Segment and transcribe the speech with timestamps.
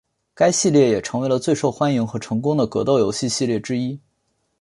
[0.33, 3.99] 该系列也成为了最受欢迎和成功的格斗游戏系列之一。